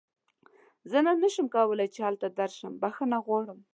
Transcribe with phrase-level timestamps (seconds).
[0.91, 3.53] زه نن نشم کولی چې هلته درشم، بښنه کوه.